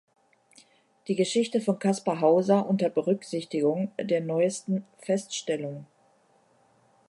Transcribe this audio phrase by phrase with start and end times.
[1.07, 5.85] Die Geschichte von Kaspar Hauser unter Berücksichtigung der neuesten Feststellung".